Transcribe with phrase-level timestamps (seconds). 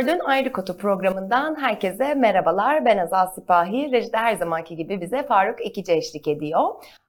[0.00, 2.84] T24'ün Ayrı Kotu programından herkese merhabalar.
[2.84, 3.92] Ben Azal Sipahi.
[3.92, 6.64] Rejide her zamanki gibi bize Faruk Ekici eşlik ediyor.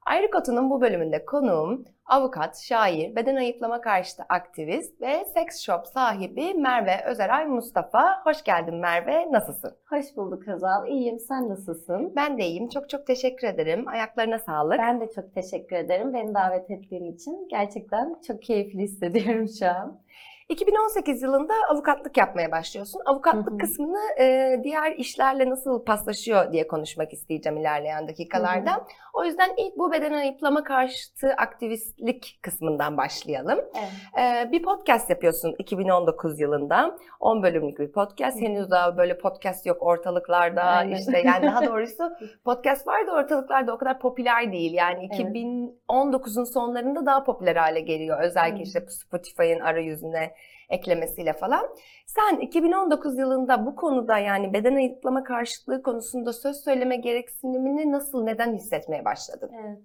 [0.05, 6.53] Ayrı Kotu'nun bu bölümünde konuğum avukat, şair, beden ayıplama karşıtı aktivist ve seks shop sahibi
[6.53, 8.21] Merve Özeray Mustafa.
[8.23, 9.71] Hoş geldin Merve, nasılsın?
[9.89, 10.87] Hoş bulduk Azal.
[10.87, 11.19] İyiyim.
[11.19, 12.13] Sen nasılsın?
[12.15, 12.69] Ben de iyiyim.
[12.69, 13.87] Çok çok teşekkür ederim.
[13.87, 14.79] Ayaklarına sağlık.
[14.79, 16.13] Ben de çok teşekkür ederim.
[16.13, 17.47] Beni davet ettiğin için.
[17.49, 20.01] Gerçekten çok keyifli hissediyorum şu an.
[20.51, 23.01] 2018 yılında avukatlık yapmaya başlıyorsun.
[23.05, 23.57] Avukatlık Hı hı.
[23.57, 28.85] kısmını e, diğer işlerle nasıl paslaşıyor diye konuşmak isteyeceğim ilerleyen dakikalarda.
[29.13, 33.59] O yüzden ilk bu beden ayıplama karşıtı aktivistlik kısmından başlayalım.
[33.59, 34.47] Evet.
[34.47, 36.97] E, bir podcast yapıyorsun 2019 yılında.
[37.19, 38.37] 10 bölümlük bir podcast.
[38.37, 38.45] Hı hı.
[38.45, 40.63] Henüz daha böyle podcast yok ortalıklarda.
[40.63, 40.95] Aynen.
[40.95, 42.11] işte yani daha doğrusu
[42.45, 44.73] podcast var da ortalıklarda o kadar popüler değil.
[44.73, 45.35] Yani Evet.
[45.35, 48.21] 2019'un sonlarında daha popüler hale geliyor.
[48.21, 48.63] Özellikle Hı.
[48.63, 50.33] işte Spotify'ın arayüzüne
[50.69, 51.75] eklemesiyle falan.
[52.07, 58.53] Sen 2019 yılında bu konuda yani beden ayıplama karşıtlığı konusunda söz söyleme gereksinimini nasıl, neden
[58.53, 59.51] hissetmeye başladın?
[59.65, 59.79] Evet.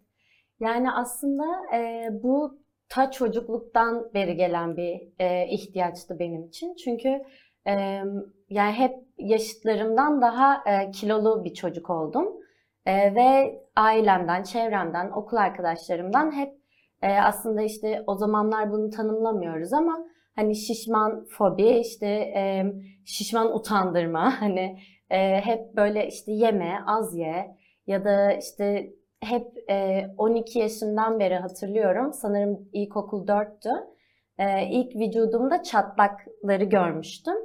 [0.61, 1.45] Yani aslında
[1.77, 6.75] e, bu ta çocukluktan beri gelen bir e, ihtiyaçtı benim için.
[6.75, 7.23] Çünkü
[7.67, 8.03] e,
[8.51, 12.29] yani hep yaşıtlarımdan daha e, kilolu bir çocuk oldum.
[12.87, 16.53] E, ve ailemden, çevremden, okul arkadaşlarımdan hep
[17.03, 22.65] e, aslında işte o zamanlar bunu tanımlamıyoruz ama hani şişman fobi, işte e,
[23.05, 24.79] şişman utandırma, hani
[25.11, 27.57] e, hep böyle işte yeme, az ye
[27.87, 32.13] ya da işte hep e, 12 yaşından beri hatırlıyorum.
[32.13, 33.87] Sanırım ilkokul 4'tü.
[34.39, 37.37] E, ilk vücudumda çatlakları görmüştüm.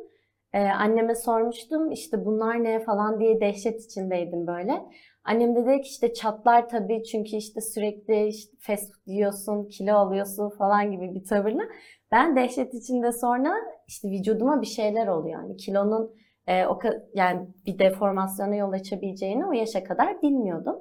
[0.53, 4.81] E, anneme sormuştum işte bunlar ne falan diye dehşet içindeydim böyle.
[5.23, 9.95] Annem de dedi ki işte çatlar tabii çünkü işte sürekli işte fast food yiyorsun, kilo
[9.95, 11.63] alıyorsun falan gibi bir tavırla.
[12.11, 13.53] Ben dehşet içinde sonra
[13.87, 15.41] işte vücuduma bir şeyler oluyor.
[15.41, 16.15] Yani kilonun
[16.47, 16.79] e, o
[17.13, 20.75] yani bir deformasyona yol açabileceğini o yaşa kadar bilmiyordum.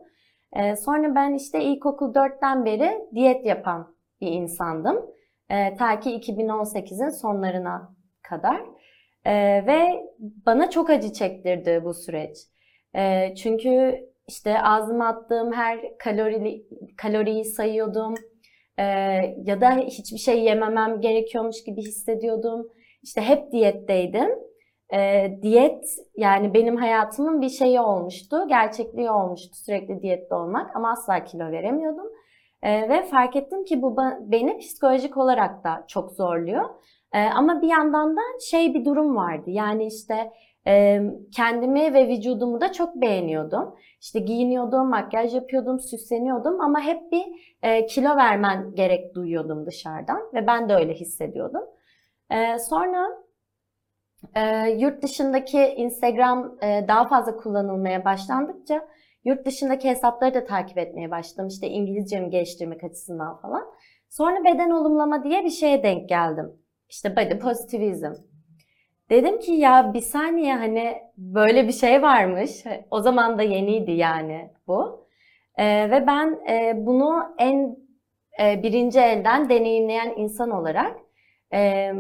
[0.52, 5.06] E, sonra ben işte ilkokul 4'ten beri diyet yapan bir insandım.
[5.50, 8.60] E, ta ki 2018'in sonlarına kadar.
[9.24, 9.32] E,
[9.66, 10.06] ve
[10.46, 12.38] bana çok acı çektirdi bu süreç.
[12.96, 16.66] E, çünkü işte ağzıma attığım her kalori,
[16.96, 18.14] kaloriyi sayıyordum.
[18.78, 18.84] E,
[19.44, 22.68] ya da hiçbir şey yememem gerekiyormuş gibi hissediyordum.
[23.02, 24.30] İşte hep diyetteydim.
[24.92, 25.84] E, diyet
[26.16, 32.06] yani benim hayatımın bir şeyi olmuştu, gerçekliği olmuştu sürekli diyette olmak ama asla kilo veremiyordum.
[32.62, 36.64] E, ve fark ettim ki bu beni psikolojik olarak da çok zorluyor.
[37.12, 40.32] E, ama bir yandan da şey bir durum vardı yani işte
[40.66, 41.02] e,
[41.36, 43.74] kendimi ve vücudumu da çok beğeniyordum.
[44.00, 50.46] İşte giyiniyordum, makyaj yapıyordum, süsleniyordum ama hep bir e, kilo vermen gerek duyuyordum dışarıdan ve
[50.46, 51.62] ben de öyle hissediyordum.
[52.30, 53.08] E, sonra
[54.34, 58.88] e, yurt dışındaki Instagram e, daha fazla kullanılmaya başlandıkça
[59.24, 61.48] yurt dışındaki hesapları da takip etmeye başladım.
[61.48, 63.66] İşte İngilizcemi geliştirmek açısından falan.
[64.08, 66.52] Sonra beden olumlama diye bir şeye denk geldim.
[66.90, 68.12] İşte body positivizm.
[69.10, 72.64] Dedim ki ya bir saniye hani böyle bir şey varmış.
[72.90, 75.06] O zaman da yeniydi yani bu.
[75.56, 77.76] E, ve ben e, bunu en
[78.42, 80.96] e, birinci elden deneyimleyen insan olarak
[81.52, 81.92] e,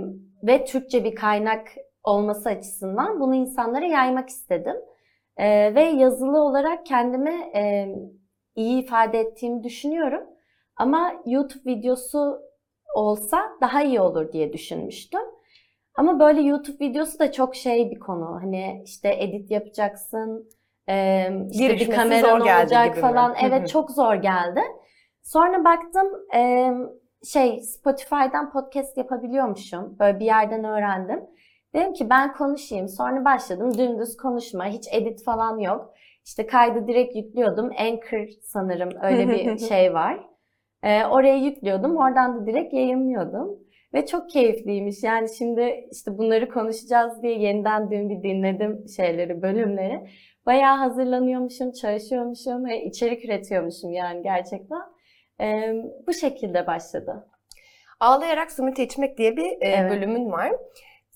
[0.42, 1.68] ve Türkçe bir kaynak
[2.04, 4.76] olması açısından bunu insanlara yaymak istedim.
[5.36, 7.94] Ee, ve yazılı olarak kendimi e,
[8.54, 10.22] iyi ifade ettiğimi düşünüyorum.
[10.76, 12.40] Ama YouTube videosu
[12.94, 15.20] olsa daha iyi olur diye düşünmüştüm.
[15.94, 18.38] Ama böyle YouTube videosu da çok şey bir konu.
[18.42, 20.48] Hani işte edit yapacaksın,
[21.50, 23.00] işte bir Girişmesi geldi olacak mi?
[23.00, 23.30] falan.
[23.30, 23.36] Hı.
[23.46, 24.60] Evet çok zor geldi.
[25.22, 26.08] Sonra baktım
[27.24, 29.96] şey Spotify'dan podcast yapabiliyormuşum.
[29.98, 31.20] Böyle bir yerden öğrendim.
[31.74, 32.88] Dedim ki ben konuşayım.
[32.88, 34.66] Sonra başladım dümdüz konuşma.
[34.66, 35.94] Hiç edit falan yok.
[36.26, 37.70] İşte kaydı direkt yüklüyordum.
[37.78, 40.29] Anchor sanırım öyle bir şey var.
[40.82, 41.96] Ee, oraya yüklüyordum.
[41.96, 43.58] Oradan da direkt yayınlıyordum.
[43.94, 45.02] Ve çok keyifliymiş.
[45.02, 50.00] Yani şimdi işte bunları konuşacağız diye yeniden dün bir dinledim şeyleri, bölümleri.
[50.46, 54.80] Bayağı hazırlanıyormuşum, çalışıyormuşum ve içerik üretiyormuşum yani gerçekten.
[55.40, 55.74] Ee,
[56.06, 57.26] bu şekilde başladı.
[58.00, 59.90] Ağlayarak simit içmek diye bir e, Evet.
[59.90, 60.52] bölümün var.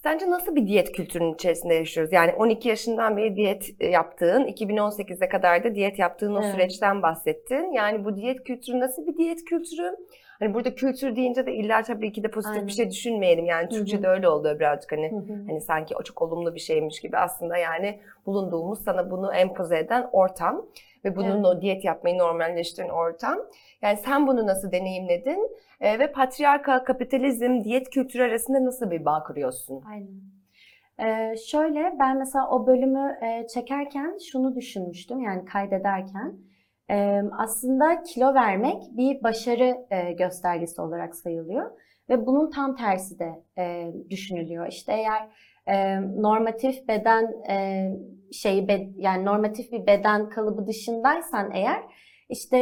[0.05, 2.12] Sence nasıl bir diyet kültürünün içerisinde yaşıyoruz?
[2.12, 6.53] Yani 12 yaşından beri diyet e, yaptığın, 2018'e kadar da diyet yaptığın o Evet.
[6.53, 7.73] süreçten bahsettin.
[7.73, 9.97] Yani bu diyet kültürü nasıl bir diyet kültürü?
[10.38, 12.66] Hani burada kültür deyince de illa tabii ki de pozitif Aynen.
[12.66, 13.46] bir şey düşünmeyelim.
[13.46, 13.69] Yani.
[13.69, 15.10] Türkçe'de öyle oluyor birazcık hani.
[15.10, 15.44] Hı hı.
[15.46, 20.08] Hani sanki o çok olumlu bir şeymiş gibi aslında yani bulunduğumuz sana bunu empoze eden
[20.12, 20.66] ortam
[21.04, 21.44] ve bunun Evet.
[21.46, 23.38] o diyet yapmayı normalleştiren ortam.
[23.82, 25.50] Yani sen bunu nasıl deneyimledin
[25.81, 29.82] Ee, ve patriarkal kapitalizm diyet kültürü arasında nasıl bir bağ kuruyorsun?
[29.90, 30.20] Aynen.
[30.98, 36.54] Ee, şöyle ben mesela o bölümü e, çekerken şunu düşünmüştüm yani kaydederken e,
[37.38, 39.86] aslında kilo vermek bir başarı
[40.19, 41.70] göstergesi olarak sayılıyor
[42.08, 43.44] ve bunun tam tersi de
[44.10, 44.66] düşünülüyor.
[44.66, 45.28] İşte eğer
[46.16, 47.34] normatif beden
[48.32, 51.82] şeyi yani normatif bir beden kalıbı dışındaysan eğer
[52.28, 52.58] işte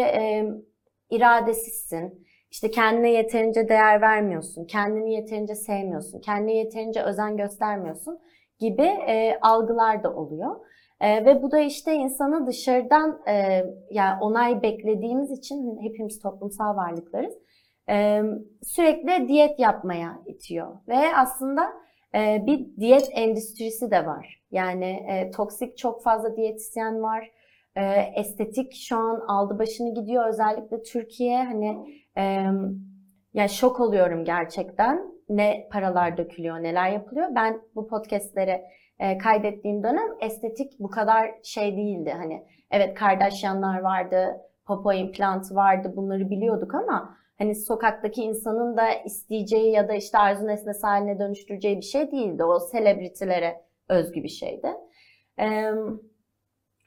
[1.10, 2.26] iradesizsin.
[2.50, 8.19] İşte kendine yeterince değer vermiyorsun, kendini yeterince sevmiyorsun, kendine yeterince özen göstermiyorsun
[8.58, 8.90] gibi
[9.42, 10.56] algılar da oluyor.
[11.02, 17.34] E, ve bu da işte insanı dışarıdan e, yani onay beklediğimiz için hepimiz toplumsal varlıklarız.
[17.88, 18.22] e,
[18.62, 21.72] sürekli diyet yapmaya itiyor ve aslında
[22.14, 24.43] e, bir diyet endüstrisi de var.
[24.50, 27.31] Yani e, toksik çok fazla diyetisyen var.
[27.76, 27.82] E,
[28.16, 32.46] estetik şu an aldı başını gidiyor özellikle Türkiye hani e,
[33.34, 37.28] ya şok oluyorum gerçekten ne paralar dökülüyor neler yapılıyor.
[37.34, 38.62] Ben bu podcastleri
[39.02, 45.93] e, kaydettiğim dönem estetik bu kadar şey değildi hani evet Kardashianlar vardı popo implantı vardı
[45.96, 51.76] bunları biliyorduk ama hani sokaktaki insanın da isteyeceği ya da işte arzu nesnesi haline dönüştüreceği
[51.76, 52.44] bir şey değildi.
[52.44, 54.69] O selebritilere özgü bir şeydi.
[55.38, 55.72] Ee,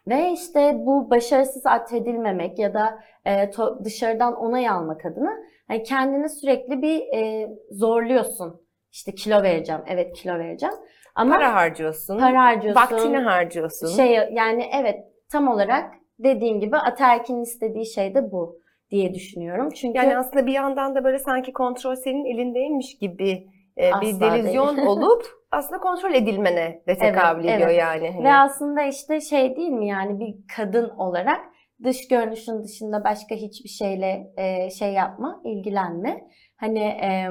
[0.07, 3.51] ve işte bu başarısız atfedilmemek ya da e,
[3.83, 5.37] dışarıdan onay almak adına
[5.67, 8.64] hani kendini sürekli bir e, zorluyorsun.
[8.95, 10.75] İşte kilo vereceğim, evet kilo vereceğim.
[11.15, 12.81] Ama Para harcıyorsun, para harcıyorsun.
[12.81, 13.87] vaktini harcıyorsun.
[13.87, 14.95] Şey yani evet
[15.31, 18.59] tam olarak dediğin gibi ataerkinin istediği şey de bu
[18.91, 19.69] diye düşünüyorum.
[19.69, 23.47] Çünkü Yani aslında bir yandan da böyle sanki kontrol senin elindeymiş gibi
[23.77, 24.87] e, bir delizyon değil.
[24.91, 27.79] olup aslında kontrol edilmene de tekabül Evet, ediyor evet.
[27.79, 28.11] yani.
[28.11, 28.23] Hani.
[28.23, 31.39] Ve aslında işte şey değil mi yani bir kadın olarak
[31.83, 36.21] dış görünüşün dışında başka hiçbir şeyle e, şey yapma, ilgilenme.
[36.57, 37.29] Hani e,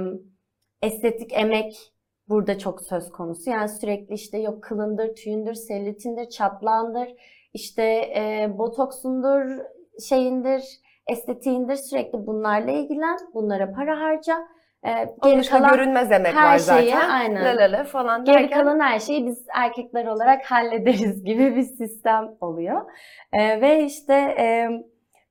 [0.84, 1.94] estetik emek
[2.28, 3.50] burada çok söz konusu.
[3.50, 7.08] Yani sürekli işte yok kılındır, tüyündür, selülitindir, çatlağındır,
[7.52, 7.82] işte
[8.16, 9.64] e, botoksundur,
[10.08, 10.62] şeyindir,
[11.06, 14.38] estetiğindir sürekli bunlarla ilgilen, bunlara para harca.
[14.86, 14.90] E,
[15.22, 16.82] geri kalan görünmez emek her var zaten.
[16.82, 17.44] şeyi, aynen.
[17.44, 21.62] La la la falan Geri derken kalan her şeyi biz erkekler olarak hallederiz gibi bir
[21.62, 22.80] sistem oluyor.
[23.32, 24.68] Ee, ve işte e,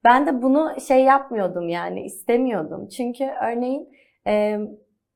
[0.04, 2.88] ben de bunu şey yapmıyordum yani istemiyordum.
[2.88, 3.90] Çünkü örneğin
[4.28, 4.60] e,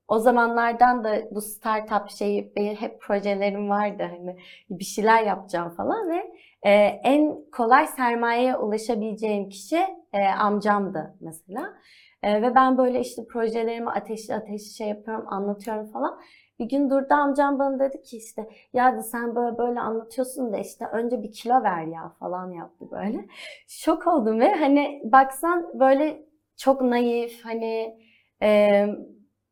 [0.07, 4.37] o zamanlardan da bu startup şeyi hep projelerim vardı hani
[4.69, 6.31] bir şeyler yapacağım falan ve
[6.63, 6.71] e,
[7.03, 9.79] en kolay sermayeye ulaşabileceğim kişi
[10.13, 11.73] e, amcamdı mesela.
[12.23, 16.19] E, ve ben böyle işte projelerimi ateşli ateşli şey yapıyorum, anlatıyorum falan.
[16.59, 20.85] Bir gün durdu amcam bana dedi ki işte ya sen böyle böyle anlatıyorsun da işte
[20.85, 23.25] önce bir kilo ver ya falan yaptı böyle.
[23.67, 26.25] Şok oldum ve hani baksan böyle
[26.57, 27.97] çok naif hani
[28.41, 28.85] e,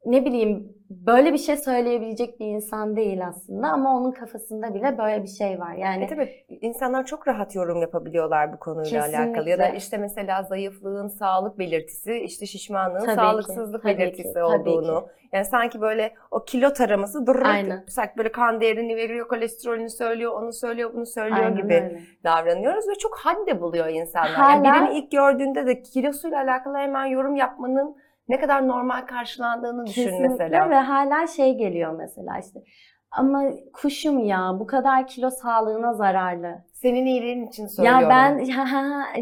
[0.05, 5.24] ne bileyim böyle bir şey söyleyebilecek bir insan değil aslında ama onun kafasında bile böyle
[5.24, 5.74] bir şey var.
[5.74, 9.50] Yani E tabii insanlar çok rahat yorum yapabiliyorlar bu konuyla alakalı.
[9.50, 9.77] Ya da Kesinlikle.
[9.77, 15.07] işte mesela zayıflığın sağlık belirtisi, işte şişmanlığın Tabii ki, sağlıksızlık ki, belirtisi tabii olduğunu.
[15.33, 17.45] Yani sanki böyle o kilo taraması durur.
[17.45, 17.83] Aynen.
[17.88, 22.00] Sanki böyle kan değerini veriyor, kolesterolünü söylüyor, onu söylüyor, bunu söylüyor aynen gibi öyle.
[22.24, 24.31] davranıyoruz ve çok hadde buluyor insanlar.
[24.31, 27.95] Hala- Yani birini ilk gördüğünde de kilosuyla alakalı hemen yorum yapmanın
[28.29, 30.70] ne kadar normal karşılandığını düşün Kesinlikle mesela.
[30.70, 32.60] ve hala şey geliyor mesela işte.
[33.12, 36.63] Ama kuşum ya bu kadar kilo sağlığına zararlı.
[36.74, 38.01] Senin iyiliğin için söylüyorum.
[38.01, 38.65] Ya ben ya,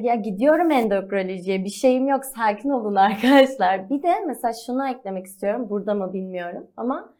[0.01, 3.89] ya gidiyorum endokrinolojiye bir şeyim yok sakin olun arkadaşlar.
[3.89, 7.13] Bir de mesela şunu eklemek istiyorum burada mı bilmiyorum ama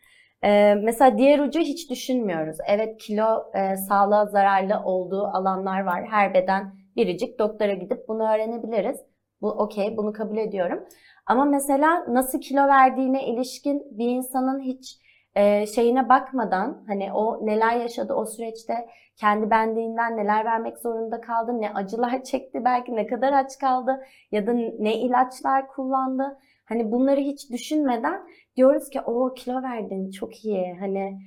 [0.44, 2.58] e, mesela diğer ucu hiç düşünmüyoruz.
[2.68, 6.06] Evet kilo e, sağlığa zararlı olduğu alanlar var.
[6.10, 8.98] Her beden biricik doktora gidip bunu öğrenebiliriz.
[9.42, 10.84] Bu okey bunu kabul ediyorum.
[11.26, 15.00] Ama mesela nasıl kilo verdiğine ilişkin bir insanın hiç
[15.36, 18.74] e, şeyine bakmadan hani o neler yaşadı o süreçte
[19.16, 24.48] kendi benliğinden neler vermek zorunda kaldı, ne acılar çekti belki ne kadar aç kaldı ya
[24.48, 26.38] da ne ilaçlar kullandı.
[26.66, 31.20] Hani bunları hiç düşünmeden diyoruz ki o kilo verdin çok iyi hani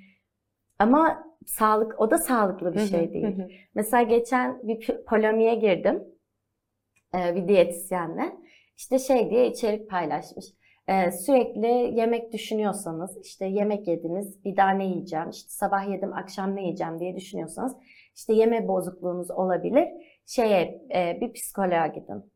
[0.78, 3.42] ama sağlık o da sağlıklı bir şey değil.
[3.74, 6.04] Mesela geçen bir p- polemiğe girdim
[7.14, 8.36] e, bir diyetisyenle.
[8.76, 10.44] İşte şey diye içerik paylaşmış.
[10.88, 11.66] e, sürekli
[11.98, 17.00] yemek düşünüyorsanız, işte yemek yediniz, bir daha ne yiyeceğim, işte sabah yedim, akşam ne yiyeceğim
[17.00, 17.76] diye düşünüyorsanız,
[18.14, 19.88] işte yeme bozukluğunuz olabilir.
[20.26, 22.32] Şeye, e, bir psikoloğa gidin.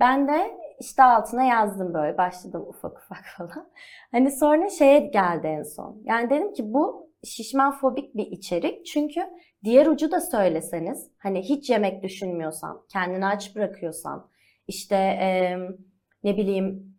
[0.00, 3.70] Ben de işte altına yazdım böyle, başladım ufak ufak falan.
[4.10, 6.02] Hani sonra şeye geldi en son.
[6.04, 8.86] Yani dedim ki bu şişman fobik bir içerik.
[8.86, 9.20] Çünkü
[9.64, 14.30] diğer ucu da söyleseniz, hani hiç yemek düşünmüyorsan, kendini aç bırakıyorsan,
[14.68, 15.58] işte e,
[16.24, 16.96] ne bileyim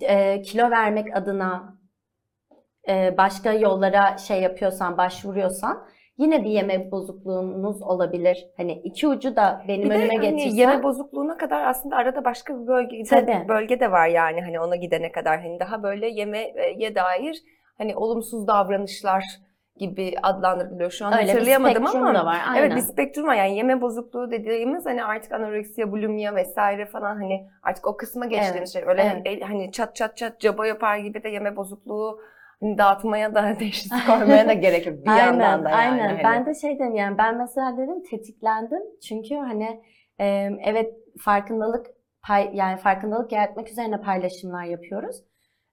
[0.00, 1.78] e, kilo vermek adına
[2.88, 5.88] e, başka yollara şey yapıyorsan, başvuruyorsan
[6.18, 8.46] yine bir yeme bozukluğunuz olabilir.
[8.56, 10.56] Hani iki ucu da benim Bir önüme hani getirsen.
[10.56, 13.44] yeme bozukluğuna kadar aslında arada başka bir bölge, Tabii.
[13.48, 17.42] bölge de var yani hani ona gidene kadar hani daha böyle yemeğe dair
[17.78, 19.24] hani olumsuz davranışlar
[19.80, 20.90] gibi adlandırılıyor.
[20.90, 22.38] Şu an Öyle bir hatırlayamadım spektrum ama da var.
[22.48, 22.62] Aynen.
[22.62, 27.48] evet bir spektrum var yani yeme bozukluğu dediğimiz hani artık anoreksiya, bulimia vesaire falan hani
[27.62, 28.82] artık o kısma geçtiğimiz şey.
[28.86, 29.42] Öyle evet.
[29.42, 32.20] hani çat çat çat caba yapar gibi de yeme bozukluğu
[32.60, 35.78] hani dağıtmaya da teşhis koymaya da gerek yok bir aynen, yandan da yani.
[35.78, 36.08] aynen.
[36.08, 36.20] hani.
[36.24, 38.82] Ben de şey dedim yani ben mesela dedim tetiklendim.
[39.08, 39.82] Çünkü hani
[40.20, 41.86] e, evet farkındalık
[42.26, 45.16] pay, yani farkındalık yaratmak üzerine paylaşımlar yapıyoruz.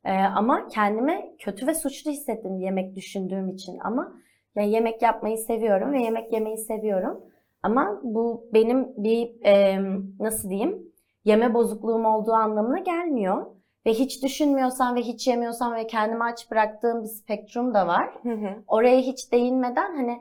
[0.05, 4.13] E, ama kendime kötü ve suçlu hissettim yemek düşündüğüm için ama
[4.55, 7.23] ya yemek yapmayı seviyorum ve yemek yemeyi seviyorum.
[7.63, 9.79] Ama bu benim bir e,
[10.19, 10.93] nasıl diyeyim
[11.25, 13.45] yeme bozukluğum olduğu anlamına gelmiyor.
[13.85, 18.29] Ve hiç düşünmüyorsan ve hiç yemiyorsan ve kendimi aç bıraktığım bir spektrum da var Hı
[18.29, 18.63] hı.
[18.67, 20.19] oraya hiç değinmeden hani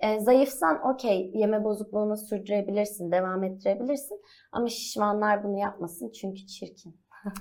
[0.00, 4.20] e, zayıfsan okey yeme bozukluğunu sürdürebilirsin, devam ettirebilirsin.
[4.52, 6.96] Ama şişmanlar bunu yapmasın çünkü çirkin.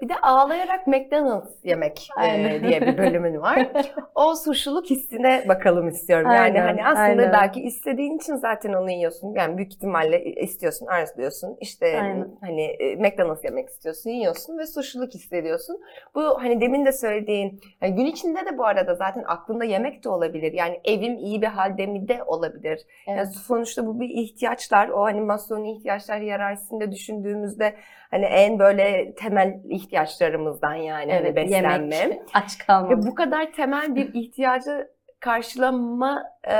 [0.00, 3.68] Bir de ağlayarak McDonald's yemek e, diye bir bölümün var.
[4.14, 6.30] O suçluluk hissine bakalım istiyorum.
[6.30, 7.32] Yani Aynen, hani aslında aynen.
[7.32, 9.34] belki istediğin için zaten onu yiyorsun.
[9.34, 11.56] Yani büyük ihtimalle istiyorsun, arzuluyorsun.
[11.60, 12.28] İşte Aynen.
[12.40, 15.80] hani e, McDonald's yemek istiyorsun, yiyorsun ve suçluluk hissediyorsun.
[16.14, 20.08] Bu hani demin de söylediğin yani gün içinde de bu arada zaten aklında yemek de
[20.08, 20.52] olabilir.
[20.52, 22.80] Yani evim iyi bir halde mi de olabilir.
[23.06, 23.28] Yani Evet.
[23.46, 24.88] sonuçta bu bir ihtiyaçlar.
[24.88, 27.74] O hani Maslow'un ihtiyaçlar hiyerarşisinde düşündüğümüzde
[28.16, 31.96] hani en böyle temel ihtiyaçlarımızdan yani hani beslenme.
[31.96, 32.98] yemek, aç kalmamak.
[32.98, 34.88] Ve bu kadar temel bir ihtiyacı
[35.20, 36.54] karşılama e,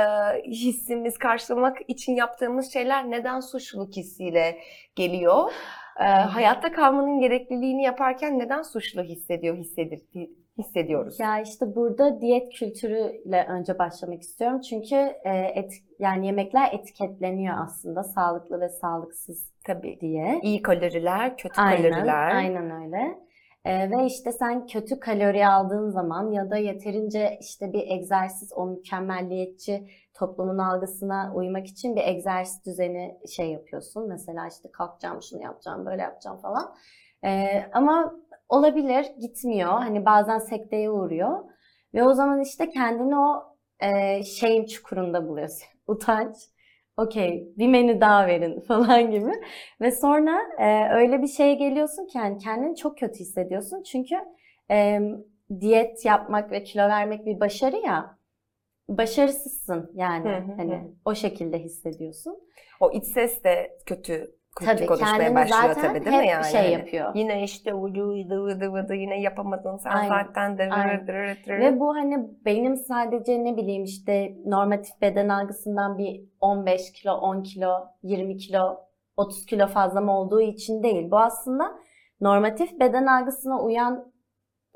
[0.47, 4.57] hissimiz, karşılamak için yaptığımız şeyler neden suçluluk hissiyle
[4.95, 5.51] geliyor?
[5.99, 10.01] E, hayatta kalmanın gerekliliğini yaparken neden suçlu hissediyor, hissedir,
[10.57, 11.19] hissediyoruz?
[11.19, 14.61] Ya işte burada diyet kültürüyle önce başlamak istiyorum.
[14.61, 19.99] Çünkü e, et, yani yemekler etiketleniyor aslında sağlıklı ve sağlıksız Tabii.
[20.01, 20.39] diye.
[20.43, 22.35] İyi kaloriler, kötü Aynen, kaloriler.
[22.35, 23.27] aynen öyle.
[23.65, 28.65] Ee, ve işte sen kötü kalori aldığın zaman ya da yeterince işte bir egzersiz, o
[28.65, 34.07] mükemmelliyetçi toplumun algısına uymak için bir egzersiz düzeni şey yapıyorsun.
[34.07, 36.75] Mesela işte kalkacağım, şunu yapacağım, böyle yapacağım falan.
[37.23, 38.15] Ee, ama
[38.49, 39.71] olabilir, gitmiyor.
[39.71, 41.43] Hani bazen sekteye uğruyor.
[41.93, 45.67] Ve o zaman işte kendini o e, şeyin çukurunda buluyorsun.
[45.87, 46.35] Utanç.
[46.97, 49.31] Okey, bir menü daha verin falan gibi.
[49.81, 53.83] Ve sonra e, öyle bir şeye geliyorsun ki yani kendini çok kötü hissediyorsun.
[53.83, 54.15] Çünkü
[54.71, 54.99] e,
[55.59, 58.17] diyet yapmak ve kilo vermek bir başarı ya.
[58.89, 60.29] Başarısızsın yani.
[60.29, 60.55] Hı hı hı.
[60.57, 62.39] hani o şekilde hissediyorsun.
[62.79, 66.45] O iç ses de kötü Tabii konuşmaya başlıyor zaten tabii değil mi yani?
[66.45, 67.15] şey Hani yapıyor.
[67.15, 70.69] Yine işte vıdı vıdı vıdı yine yapamadın sen Aynen, zaten de.
[71.59, 77.43] Ve bu hani benim sadece ne bileyim işte normatif beden algısından bir 15 kilo, 10
[77.43, 78.77] kilo, 20 kilo,
[79.17, 81.11] 30 kilo fazlam olduğu için değil.
[81.11, 81.63] Bu aslında
[82.21, 84.11] normatif beden algısına uyan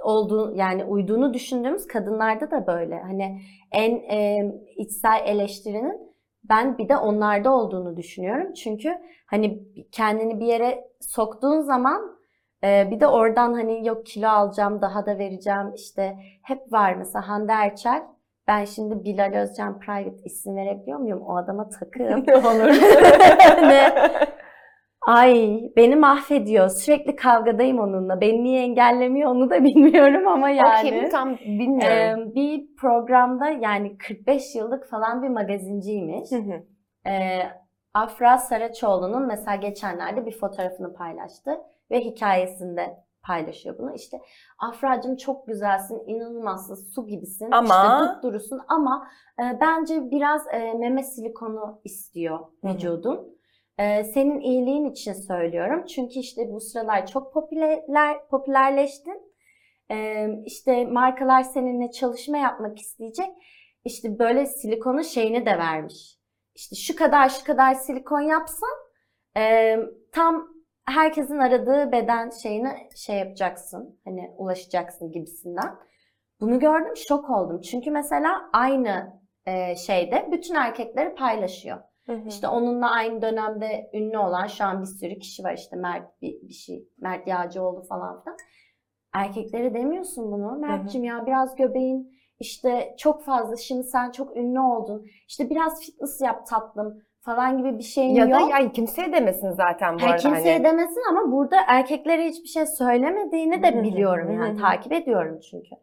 [0.04, 3.00] olduğu yani uyduğunu düşündüğümüz kadınlarda da böyle.
[3.00, 6.11] Hani en e, içsel eleştirinin
[6.52, 8.54] ben bir de onlarda olduğunu düşünüyorum.
[8.54, 12.18] Çünkü hani kendini bir yere soktuğun zaman
[12.64, 17.28] e, bir de oradan hani yok kilo alacağım daha da vereceğim işte hep var mesela
[17.30, 18.04] Hande Erçel
[18.48, 21.22] ben şimdi Bilal Özcan Private isim verebiliyor muyum?
[21.22, 22.20] O adama takığım.
[22.46, 22.78] Olur.
[23.40, 23.80] Hani,
[25.02, 26.70] Ay beni mahvediyor.
[26.70, 28.22] Sürekli kavgadayım onunla.
[28.22, 30.88] Beni niye engellemiyor onu da bilmiyorum ama yani.
[30.88, 32.32] O kim tam bilmiyorum.
[32.32, 36.32] Ee, bir programda yani 45 yıllık falan bir magazinciymiş.
[36.32, 36.64] Hı hı.
[37.94, 43.94] Afra Saraçoğlu'nun mesela geçenlerde bir fotoğrafını paylaştı ve hikayesinde paylaşıyor bunu.
[43.96, 44.22] İşte
[44.60, 49.08] Afra'cığım çok güzelsin, inanılmazsın, su gibisin, Ama- işte dupdurusun ama
[49.40, 52.78] e, bence biraz e, meme silikonu istiyor Hı hı.
[53.82, 54.00] Vücudun.
[54.00, 55.86] E, senin iyiliğin için söylüyorum.
[55.86, 59.34] Çünkü işte bu sıralar çok popüler popülerleştin.
[59.92, 63.30] E, işte markalar seninle çalışma yapmak isteyecek.
[63.86, 66.18] İşte böyle silikonun şeyini de vermiş.
[66.56, 68.70] İşte şu kadar şu kadar silikon yapsan
[69.38, 69.76] e,
[70.12, 70.48] tam
[70.86, 74.00] herkesin aradığı beden şeyine şey yapacaksın.
[74.06, 75.76] Hani ulaşacaksın gibisinden.
[76.42, 77.62] Bunu gördüm şok oldum.
[77.62, 81.91] Çünkü mesela aynı e, şeyde bütün erkekleri paylaşıyor.
[82.28, 86.42] İşte onunla aynı dönemde ünlü olan şu an bir sürü kişi var işte Mert bir,
[86.42, 88.38] bir şey Mert Yağcıoğlu falan filan.
[89.14, 90.52] Erkeklere demiyorsun bunu.
[90.60, 95.06] Mert'cim ya biraz göbeğin işte çok fazla şimdi sen çok ünlü oldun.
[95.28, 98.42] İşte biraz fitness yap tatlım falan gibi bir şeyin ya yok.
[98.42, 100.18] da yani kimseye demesin zaten bu Ha, arada.
[100.18, 100.64] kimseye hani.
[100.64, 104.62] demesin ama burada erkeklere hiçbir şey söylemediğini Hı de hı, biliyorum hı yani hı.
[104.62, 105.76] takip ediyorum çünkü.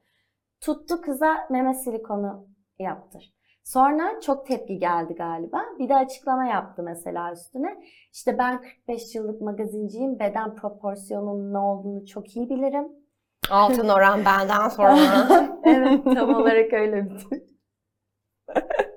[0.61, 2.47] Tuttu kıza meme silikonu
[2.79, 3.38] yaptır.
[3.69, 5.65] Sonra çok tepki geldi galiba.
[5.79, 7.77] Bir de açıklama yaptı mesela üstüne.
[8.13, 10.19] İşte ben 45 yıllık magazinciyim.
[10.19, 12.89] Beden proporsiyonunun ne olduğunu çok iyi bilirim.
[13.51, 14.97] Altın oran benden sonra.
[15.65, 17.27] evet tam olarak öyle bir.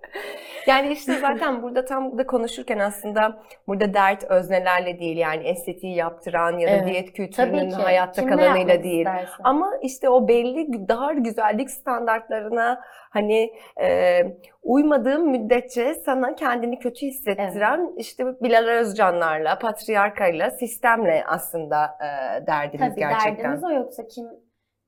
[0.67, 6.57] Yani işte zaten burada tam da konuşurken aslında burada dert öznelerle değil yani estetiği yaptıran
[6.57, 6.87] ya da Evet.
[6.87, 7.75] diyet Tabii kültürünün ki.
[7.75, 9.05] hayatta Kim ne kalanıyla değil.
[9.05, 9.33] isterse.
[9.43, 14.19] Ama işte o belli dar güzellik standartlarına hani e,
[14.63, 22.07] uymadığın müddetçe sana kendini kötü hissettiren işte Bilal Özcanlarla, patriarkayla, sistemle aslında e,
[22.47, 23.37] derdimiz Tabii gerçekten.
[23.37, 24.25] derdimiz o yoksa kim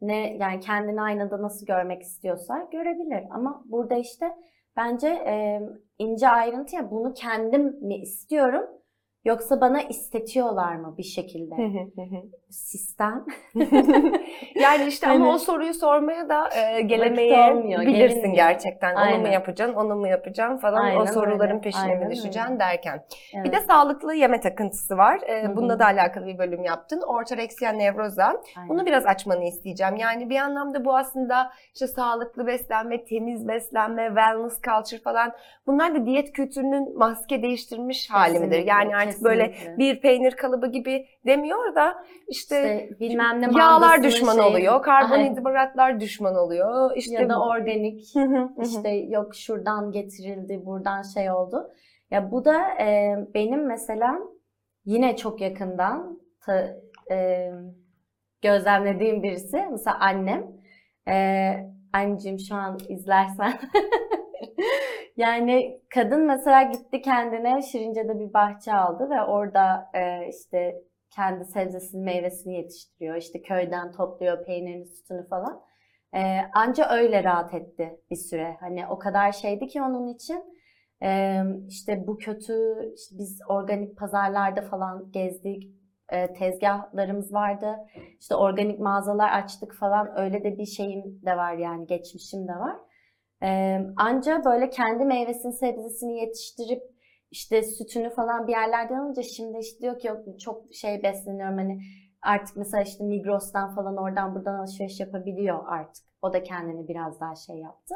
[0.01, 3.23] ne yani kendini aynada nasıl görmek istiyorsa görebilir.
[3.31, 4.25] Ama burada işte
[4.77, 5.61] bence e,
[5.99, 8.63] ince ayrıntı ya bunu kendim mi istiyorum
[9.25, 11.55] yoksa bana istetiyorlar mı bir şekilde?
[12.53, 13.25] Sistem.
[14.55, 18.35] yani işte ama o soruyu sormaya da e, gelemeyebilirsin gelinmiyor.
[18.35, 18.95] gerçekten.
[18.95, 19.31] Onu mu Aynen.
[19.31, 22.59] yapacaksın, onu mu yapacaksın falan o Aynen soruların öyle, peşine aynen mi düşeceksin öyle.
[22.59, 23.05] derken.
[23.35, 23.45] Evet.
[23.45, 25.19] Bir de sağlıklı yeme takıntısı var.
[25.29, 27.01] E, bununla da alakalı bir bölüm yaptın.
[27.01, 28.41] Ortoreksiya nevroza.
[28.57, 28.69] Aynen.
[28.69, 29.95] Bunu biraz açmanı isteyeceğim.
[29.95, 35.31] Yani bir anlamda bu aslında işte sağlıklı beslenme, temiz beslenme, wellness culture falan
[35.67, 38.41] bunlar da diyet kültürünün maske değiştirmiş hali midir?
[38.49, 39.77] Kesinlikle, Yani artık böyle kesinlikle.
[39.77, 44.81] bir peynir kalıbı gibi demiyor da işte, İşte bilmem ne yağlar düşman şeyi- oluyor, Aynen.
[44.81, 46.91] karbonhidratlar düşman oluyor.
[46.95, 48.03] İşte ya da organik
[48.61, 51.71] işte yok şuradan getirildi, buradan şey oldu.
[52.11, 54.19] Ya bu da e, benim mesela
[54.85, 56.75] yine çok yakından ta-
[57.11, 57.49] e,
[58.41, 59.65] gözlemlediğim birisi.
[59.71, 60.47] Mesela annem.
[61.07, 61.53] E,
[61.93, 63.53] anneciğim şu an izlersen.
[65.17, 70.75] yani kadın mesela gitti kendine Şirince'de bir bahçe aldı ve orada e, işte
[71.15, 73.15] kendi sebzesini, meyvesini yetiştiriyor.
[73.15, 75.61] İşte köyden topluyor peynirini, sütünü falan.
[76.15, 78.57] Ee, anca öyle rahat etti bir süre.
[78.59, 80.43] Hani o kadar şeydi ki onun için.
[81.03, 82.53] Ee, işte bu kötü,
[82.95, 85.63] işte biz organik pazarlarda falan gezdik.
[86.09, 87.75] Ee, tezgahlarımız vardı.
[88.19, 90.19] İşte organik mağazalar açtık falan.
[90.19, 92.75] Öyle de bir şeyim de var yani geçmişim de var.
[93.43, 96.92] Ee, anca böyle kendi meyvesini, sebzesini yetiştirip
[97.33, 101.79] işte sütünü falan bir yerlerden alınca şimdi işte diyor ki yok çok şey besleniyorum hani
[102.21, 106.05] artık mesela işte Migros'tan falan oradan buradan alışveriş yapabiliyor artık.
[106.21, 107.95] O da kendini biraz daha şey yaptı.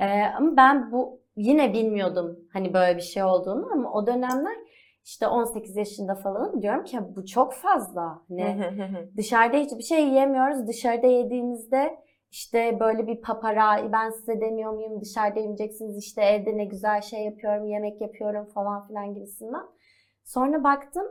[0.00, 4.56] Ee, ama ben bu yine bilmiyordum hani böyle bir şey olduğunu ama o dönemler
[5.04, 8.22] işte 18 yaşında falan diyorum ki bu çok fazla.
[8.28, 8.42] Hani
[9.16, 10.66] dışarıda hiçbir şey yiyemiyoruz.
[10.66, 11.98] Dışarıda yediğimizde
[12.30, 17.24] işte böyle bir papara ben size demiyor muyum dışarıda yemeyeceksiniz işte evde ne güzel şey
[17.24, 19.64] yapıyorum yemek yapıyorum falan filan gibisinden.
[20.24, 21.06] Sonra baktım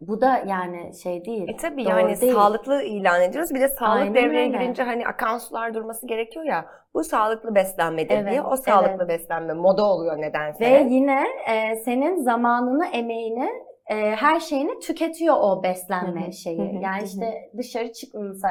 [0.00, 1.48] bu da yani şey değil.
[1.48, 2.32] E tabii yani değil.
[2.32, 3.54] sağlıklı ilan ediyoruz.
[3.54, 4.58] Bir de sağlık Aynen devreye öyle.
[4.58, 6.66] girince hani akan sular durması gerekiyor ya.
[6.94, 8.42] Bu sağlıklı beslenmedir Evet, diye.
[8.42, 9.08] O sağlıklı evet.
[9.08, 10.64] beslenme moda oluyor nedense.
[10.64, 13.50] Ve yine e, senin zamanını, emeğini,
[13.86, 16.80] e, her şeyini tüketiyor o beslenme şeyi.
[16.82, 18.48] yani işte dışarı çıkmasa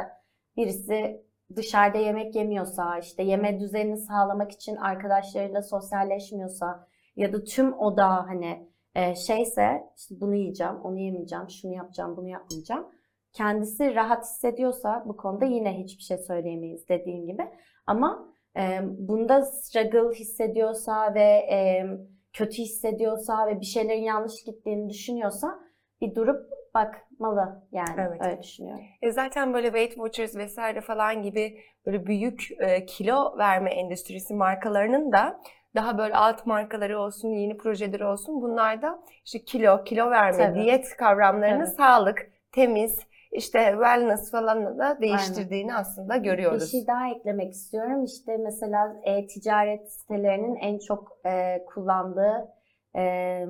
[0.57, 8.27] birisi dışarıda yemek yemiyorsa, işte yeme düzenini sağlamak için arkadaşlarıyla sosyalleşmiyorsa ya da tüm oda
[8.27, 12.87] hani e, şeyse işte bunu yiyeceğim, onu yemeyeceğim, şunu yapacağım, bunu yapmayacağım.
[13.33, 17.49] Kendisi rahat hissediyorsa bu konuda yine hiçbir şey söyleyemeyiz dediğin gibi.
[17.87, 21.85] Ama e, bunda struggle hissediyorsa ve e,
[22.33, 25.59] kötü hissediyorsa ve bir şeylerin yanlış gittiğini düşünüyorsa
[26.01, 28.21] bir durup bakmalı yani Evet.
[28.25, 28.83] öyle düşünüyorum.
[29.01, 35.11] E zaten böyle Weight Watchers vesaire falan gibi böyle büyük e, kilo verme endüstrisi markalarının
[35.11, 35.41] da
[35.75, 40.59] daha böyle alt markaları olsun, yeni projeleri olsun bunlar da işte kilo, kilo verme, Tabii.
[40.63, 41.75] diyet kavramlarını Tabii.
[41.75, 42.99] sağlık, temiz,
[43.31, 46.61] işte wellness falan da değiştirdiğini aslında görüyoruz.
[46.61, 48.03] Bir şey daha eklemek istiyorum.
[48.03, 52.47] İşte mesela e-ticaret sitelerinin en çok e, kullandığı
[52.95, 53.45] e,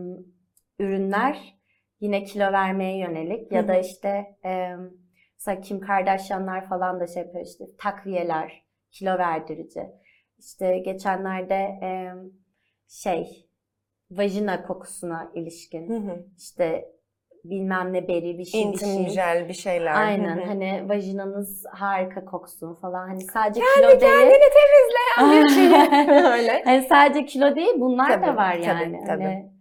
[0.80, 1.56] ürünler
[2.00, 4.70] yine kilo vermeye yönelik ya da işte e,
[5.40, 9.82] mesela Kim Kardashianlar falan da şey yapıyor işte takviyeler, kilo verdirici.
[10.40, 12.14] İşte geçenlerde e,
[12.88, 13.48] şey
[14.12, 16.26] vajina kokusuna ilişkin Hı hı.
[16.38, 16.86] işte
[17.44, 19.10] bilmem ne beri bir şey bir İntim şey.
[19.10, 19.94] jel bir şeyler.
[19.96, 23.08] Aynen hani vajinanız harika koksun falan.
[23.08, 24.14] Hani sadece Kendi kilo değil.
[24.14, 26.32] kendini temizleyen bir şey.
[26.32, 26.62] Öyle.
[26.66, 29.04] Hani sadece kilo değil bunlar Tabii, da var tabii, yani.
[29.08, 29.24] tabii.
[29.24, 29.55] Hani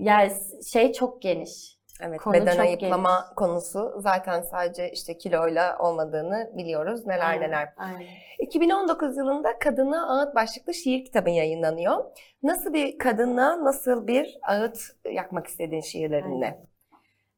[0.00, 0.32] yani
[0.66, 1.78] şey çok geniş.
[2.00, 3.34] Evet, Konu beden çok ayıplama geniş.
[3.36, 7.06] konusu zaten sadece işte kiloyla olmadığını biliyoruz.
[7.06, 7.68] Neler Aynen, neler.
[7.76, 8.06] Aynen.
[8.38, 12.04] 2019 yılında Kadına Ağıt başlıklı şiir kitabın yayınlanıyor.
[12.42, 14.78] Nasıl bir kadına nasıl bir ağıt
[15.12, 16.60] yakmak istediğin şiirlerinle?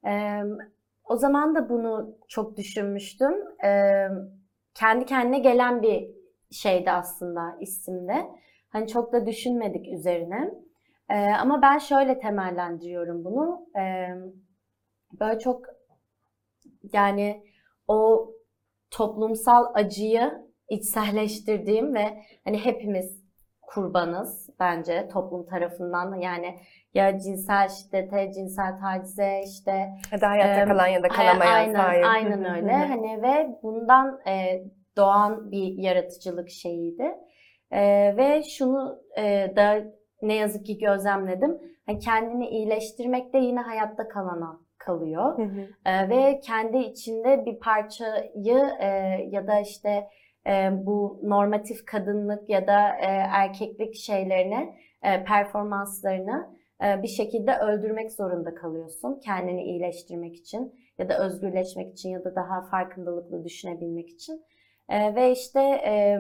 [0.06, 0.42] Ee,
[1.04, 3.34] o zaman da bunu çok düşünmüştüm.
[3.64, 4.08] Ee,
[4.74, 6.10] kendi kendine gelen bir
[6.50, 8.26] şeydi aslında isimde.
[8.68, 10.50] Hani çok da düşünmedik üzerine.
[11.10, 13.66] Ee, ama ben şöyle temellendiriyorum bunu.
[13.78, 14.08] Ee,
[15.20, 15.62] böyle çok
[16.92, 17.42] yani
[17.88, 18.30] o
[18.90, 20.32] toplumsal acıyı
[20.68, 23.20] içselleştirdiğim ve hani hepimiz
[23.62, 26.58] kurbanız bence toplum tarafından yani
[26.94, 31.72] ya cinsel şiddete, cinsel tacize işte Ya da hayatta Em, kalan ya da kalamayan aynen,
[31.72, 32.04] sahip.
[32.04, 32.72] aynen öyle.
[32.72, 34.62] hani ve bundan e,
[34.96, 37.14] doğan bir yaratıcılık şeyiydi.
[37.70, 37.80] E,
[38.16, 39.84] ve şunu e, da
[40.22, 41.58] ne yazık ki gözlemledim.
[41.86, 45.38] Hani kendini iyileştirmek de yine hayatta kalana kalıyor.
[45.38, 45.90] Hı hı.
[45.90, 48.86] E, ve kendi içinde bir parçayı e,
[49.30, 50.08] ya da işte
[50.46, 58.12] e, bu normatif kadınlık ya da e, erkeklik şeylerini, e, performanslarını e, bir şekilde öldürmek
[58.12, 64.44] zorunda kalıyorsun kendini iyileştirmek için ya da özgürleşmek için ya da daha farkındalıklı düşünebilmek için.
[64.88, 66.18] E, ve işte e,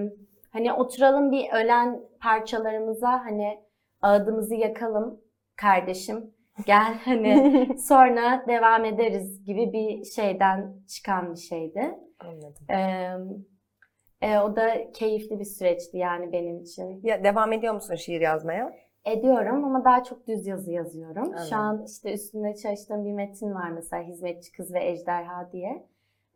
[0.52, 3.58] hani oturalım bir ölen parçalarımıza hani
[4.02, 5.20] ağıdımızı yakalım
[5.56, 6.34] kardeşim
[6.66, 11.94] gel hani sonra devam ederiz gibi bir şeyden çıkan bir şeydi.
[12.20, 12.66] Anladım.
[12.70, 17.00] Ee, e, o da keyifli bir süreçti yani benim için.
[17.02, 18.72] Ya devam ediyor musun şiir yazmaya?
[19.04, 21.22] Ediyorum ama daha çok düz yazı yazıyorum.
[21.22, 21.46] Anladım.
[21.50, 25.86] Şu an işte üstünde çalıştığım bir metin var mesela Hizmetçi Kız ve Ejderha diye.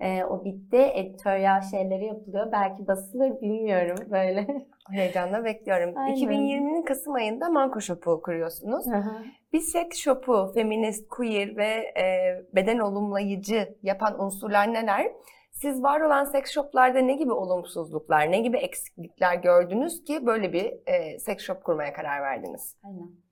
[0.01, 0.77] Ee, o bitti.
[0.95, 2.53] Editoryal şeyleri yapılıyor.
[2.53, 4.47] Belki basılır bilmiyorum böyle.
[4.93, 5.95] Heyecanla bekliyorum.
[5.97, 6.17] Aynen.
[6.17, 8.87] 2020'nin Kasım ayında Manko Shop'u kuruyorsunuz.
[9.53, 12.05] Bir seks shop'u feminist, queer ve e,
[12.55, 15.13] beden olumlayıcı yapan unsurlar neler?
[15.53, 20.73] Siz var olan seks shop'larda ne gibi olumsuzluklar, ne gibi eksiklikler gördünüz ki böyle bir
[20.87, 22.77] e, seks shop kurmaya karar verdiniz?
[22.85, 23.25] Aynen.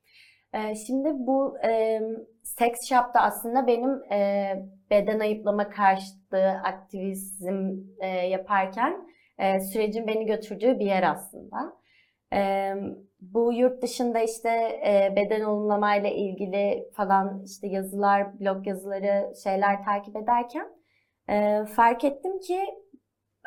[0.55, 2.01] Ee, şimdi bu e,
[2.43, 4.53] sex shop'ta aslında benim e,
[4.93, 11.77] beden ayıplama karşıtı aktivizm e, yaparken e, sürecin beni götürdüğü bir yer aslında.
[12.33, 12.73] E,
[13.21, 14.49] bu yurt dışında işte
[14.87, 20.69] e, beden olumlamayla ilgili falan işte yazılar, blog yazıları, şeyler takip ederken
[21.29, 22.61] e, fark ettim ki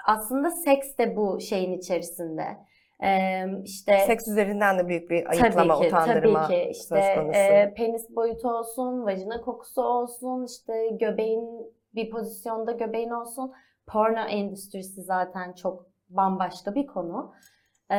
[0.05, 2.57] aslında seks de bu şeyin içerisinde.
[3.03, 6.73] E, işte Seks üzerinden de büyük bir ayıplama, tabii ki, utandırma tabii ki.
[6.75, 7.39] söz İşte konusu.
[7.39, 13.53] e, penis boyutu olsun, vajina kokusu olsun, işte göbeğin bir pozisyonda göbeğin olsun.
[13.87, 17.33] Porno endüstrisi zaten çok bambaşka bir konu.
[17.91, 17.97] E,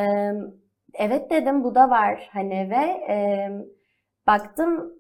[0.95, 3.51] evet dedim bu da var hani ve e,
[4.27, 4.93] baktım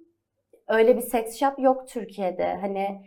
[0.68, 2.54] öyle bir sex shop yok Türkiye'de.
[2.61, 3.02] Hani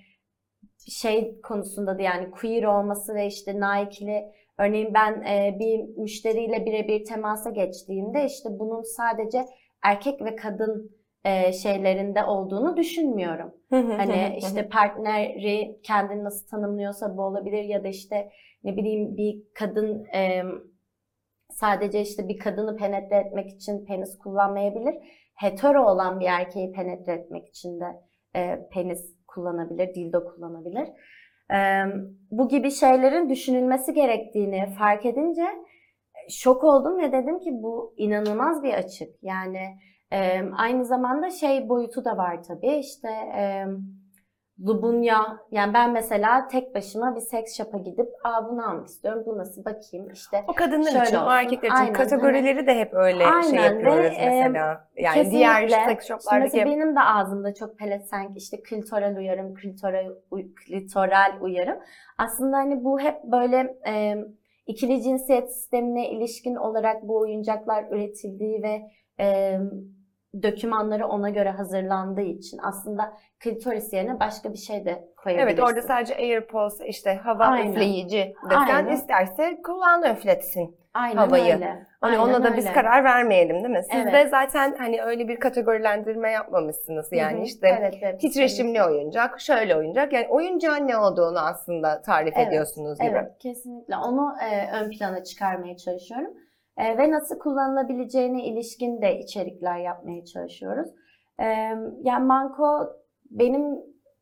[0.89, 7.06] şey konusunda da yani queer olması ve işte Nike'li Örneğin ben e, bir müşteriyle birebir
[7.06, 9.45] temasa geçtiğimde işte bunun sadece
[9.84, 10.91] erkek ve kadın
[11.26, 13.54] e, şeylerinde olduğunu düşünmüyorum.
[13.69, 18.30] Hani işte partneri kendini nasıl tanımlıyorsa bu olabilir ya da işte
[18.63, 20.43] ne bileyim bir kadın e,
[21.52, 24.95] sadece işte bir kadını penetre etmek için penis kullanmayabilir.
[25.36, 27.86] Hetero olan bir erkeği penetre etmek için de
[28.36, 30.89] e, penis kullanabilir, dildo kullanabilir.
[32.31, 38.63] Bu gibi şeylerin düşünülmesi gerektiğini fark edince e, şok oldum ve dedim ki bu inanılmaz
[38.63, 39.23] bir açık.
[39.23, 39.77] Yani
[40.57, 43.09] aynı zamanda şey boyutu da var tabii işte
[44.67, 49.38] Lubunya yani ben mesela tek başıma bir seks shop'a gidip aa bunu almak istiyorum bu
[49.38, 51.32] nasıl bakayım işte O kadınlar Şöyle için, o olsun.
[51.32, 54.88] erkekler için Aynen, kategorileri de hep öyle şey Aynen yapıyoruz ve, mesela.
[54.98, 55.86] Yani diğer Kesinlikle.
[55.89, 60.10] seks İşte shoplardaki mesela benim de ağzımda çok pelesenk işte klitoral uyarım, klitoral,
[60.56, 61.78] klitoral uyarım.
[62.17, 64.15] Aslında hani bu hep böyle e,
[64.67, 68.82] ikili cinsiyet sistemine ilişkin olarak bu oyuncaklar üretildiği ve
[69.19, 69.60] e,
[70.44, 75.62] dokümanları ona göre hazırlandığı için aslında klitoris yerine başka bir şey de koyabilirsin.
[75.62, 77.72] Evet orada sadece AirPods işte hava Aynen.
[77.72, 78.92] üfleyici desen Aynen.
[78.92, 80.80] isterse kulağını üfletsin.
[80.94, 81.54] Aynen havayı.
[81.54, 81.65] öyle.
[82.02, 82.74] Hani Aynen ona da biz öyle.
[82.74, 83.84] karar vermeyelim değil mi?
[83.92, 84.13] Siz Evet.
[84.13, 87.08] de zaten hani öyle bir kategorilendirme yapmamışsınız.
[87.12, 87.44] Yani Hı hı.
[87.44, 88.22] işte evet, evet.
[88.22, 90.13] titreşimli oyuncak, şöyle oyuncak.
[90.13, 93.10] Yani oyuncağın ne olduğunu aslında tarif Evet, ediyorsunuz gibi.
[93.10, 93.96] Evet, kesinlikle.
[93.98, 96.34] Onu e, ön plana çıkarmaya çalışıyorum.
[96.80, 100.89] E, ve nasıl kullanılabileceğine ilişkin de içerikler yapmaya çalışıyoruz.
[101.39, 101.46] E,
[102.04, 102.89] yani Manko
[103.32, 103.78] benim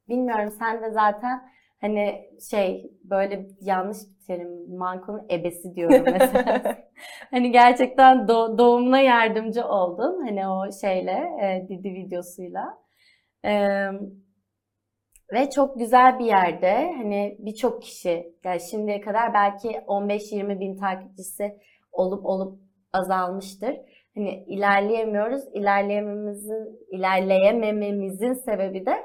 [0.10, 1.42] bilmiyorum sen de zaten
[1.82, 6.78] hani şey böyle yanlış bir terim mankonun ebesi diyorum mesela.
[7.32, 12.78] hani gerçekten do- doğumuna yardımcı oldun hani o şeyle e, Didi videosuyla.
[15.34, 21.58] Ve çok güzel bir yerde hani birçok kişi yani şimdiye kadar belki 15-20 bin takipçisi
[21.98, 22.60] olup olup
[22.94, 23.76] azalmıştır.
[24.16, 25.44] Hani ilerleyemiyoruz.
[25.54, 28.96] İlerleyememizin ilerleyemememizin sebebi de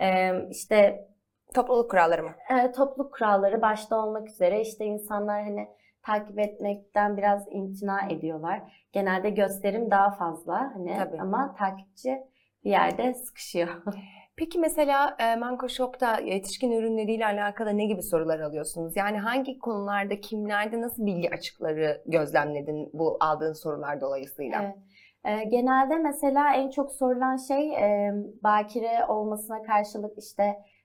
[0.00, 1.08] e, işte
[1.54, 2.34] Topluluk kuralları mı?
[2.50, 5.68] e, topluluk kuralları başta olmak üzere işte insanlar hani
[6.02, 8.62] takip etmekten biraz imtina ediyorlar.
[8.92, 11.20] Genelde gösterim daha fazla hani Tabii.
[11.20, 12.18] ama takipçi
[12.64, 13.68] bir yerde sıkışıyor.
[14.36, 18.96] Peki mesela e, Manko Shop'ta yetişkin ürünleriyle alakalı ne gibi sorular alıyorsunuz?
[18.96, 24.62] Yani hangi konularda, kimlerde nasıl bilgi açıkları gözlemledin bu aldığın sorular dolayısıyla?
[24.62, 24.76] Evet.
[25.24, 30.42] Ee, genelde mesela en çok sorulan şey e, bakire olmasına karşılık işte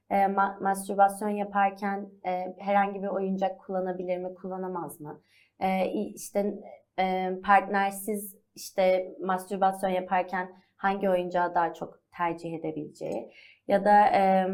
[0.10, 5.22] e, ma- mastürbasyon yaparken e, herhangi bir oyuncak kullanabilir mi, kullanamaz mı?
[5.60, 6.54] E, işte
[7.00, 13.32] e, partnersiz işte mastürbasyon yaparken hangi oyuncağı daha çok tercih edebileceği
[13.68, 14.48] ya da e,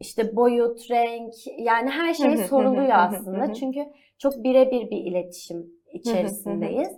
[0.00, 3.80] işte boyut, renk yani her şey soruluyor aslında çünkü
[4.18, 6.88] çok birebir bir iletişim içerisindeyiz.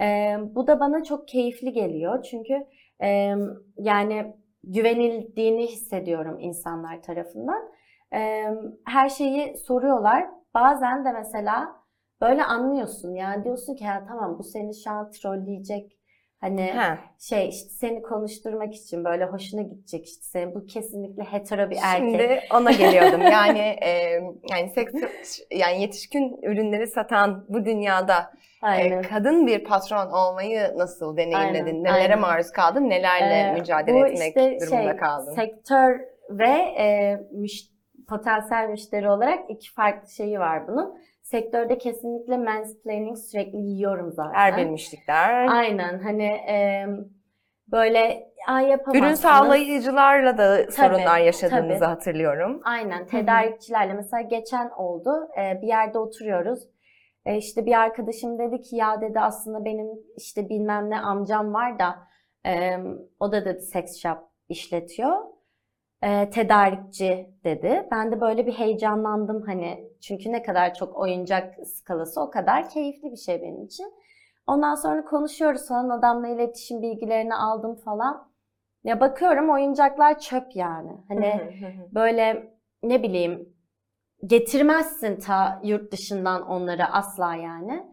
[0.00, 2.66] Ee, bu da bana çok keyifli geliyor çünkü
[3.02, 3.34] e,
[3.78, 7.62] yani güvenildiğini hissediyorum insanlar tarafından.
[8.14, 8.44] Ee,
[8.86, 10.26] her şeyi soruyorlar.
[10.54, 11.76] Bazen de mesela
[12.20, 15.92] böyle anlıyorsun yani diyorsun ki ya tamam bu seni şu an trolleyecek.
[16.44, 16.98] Hani Ha.
[17.18, 22.08] şey işte seni konuşturmak için böyle hoşuna gidecek işte senin bu kesinlikle hetero bir erkek.
[22.10, 23.20] Şimdi ona geliyordum.
[23.32, 24.92] Yani e, yani seks
[25.50, 28.32] yani yetişkin ürünleri satan bu dünyada
[28.78, 31.66] e, kadın bir patron olmayı nasıl deneyimledin?
[31.66, 32.20] Aynen, Nelere aynen.
[32.20, 32.90] maruz kaldın?
[32.90, 35.34] Nelerle Ee, mücadele etmek işte durumunda şey, kaldın?
[35.34, 37.70] Sektör ve e, müş-
[38.08, 40.98] potansiyel müşteri olarak iki farklı şeyi var bunun.
[41.24, 44.32] Sektörde kesinlikle mansplaining sürekli yiyorum zaten.
[44.34, 45.46] Er bilmişlikler.
[45.46, 46.86] Aynen hani e,
[47.68, 49.06] böyle ay yapamazsınız.
[49.06, 51.88] Ürün sağlayıcılarla da sorunlar yaşadığınızı tabii.
[51.88, 52.60] hatırlıyorum.
[52.64, 56.68] Aynen tedarikçilerle mesela geçen oldu e, bir yerde oturuyoruz.
[57.26, 61.78] E, işte bir arkadaşım dedi ki ya dedi aslında benim işte bilmem ne amcam var
[61.78, 61.96] da
[62.46, 62.76] e,
[63.20, 65.33] o da dedi sex shop işletiyor.
[66.04, 67.88] E, tedarikçi dedi.
[67.92, 73.12] Ben de böyle bir heyecanlandım hani çünkü ne kadar çok oyuncak skalası o kadar keyifli
[73.12, 73.92] bir şey benim için.
[74.46, 78.30] Ondan sonra konuşuyoruz falan adamla iletişim bilgilerini aldım falan.
[78.84, 81.04] Ya bakıyorum oyuncaklar çöp yani.
[81.08, 81.40] Hani
[81.94, 83.54] böyle ne bileyim
[84.26, 87.86] getirmezsin ta yurt dışından onları asla yani.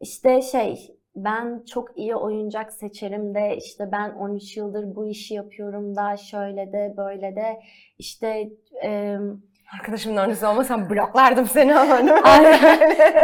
[0.00, 5.96] İşte şey ben çok iyi oyuncak seçerim de işte ben 13 yıldır bu işi yapıyorum
[5.96, 7.60] da şöyle de böyle de
[7.98, 8.50] işte
[8.82, 9.42] em,
[9.78, 11.94] Arkadaşımın öncesi olmasam bloklardım seni ama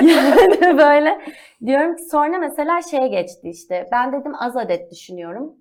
[0.03, 1.21] yani böyle
[1.67, 5.55] diyorum ki sonra mesela şeye geçti işte ben dedim az adet düşünüyorum.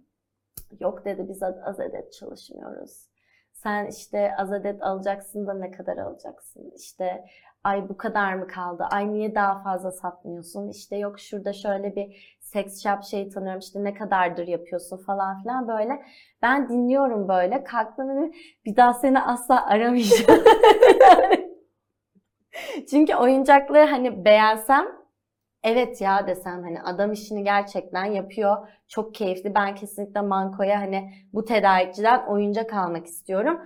[0.80, 3.08] Yok dedi biz az az adet çalışmıyoruz.
[3.54, 6.72] Sen işte az adet alacaksın da ne kadar alacaksın?
[6.76, 7.26] İşte
[7.66, 8.84] ay bu kadar mı kaldı?
[8.92, 10.70] Ay niye daha fazla satmıyorsun?
[10.70, 15.68] İşte yok şurada şöyle bir sex shop şeyi tanıyorum işte ne kadardır yapıyorsun falan filan
[15.68, 16.06] böyle.
[16.42, 18.34] Ben dinliyorum böyle kalktım dedim
[18.66, 20.44] bir daha seni asla aramayacağım.
[22.90, 24.86] Çünkü oyuncakları hani beğensem
[25.64, 28.68] evet ya desem hani adam işini gerçekten yapıyor.
[28.88, 29.56] Çok keyifli.
[29.56, 33.62] Ben kesinlikle Manko'ya hani bu tedarikçiden oyuncak almak istiyorum.